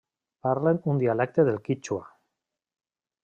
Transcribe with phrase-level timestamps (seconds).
[0.45, 2.01] Parlen un dialecte del quítxua.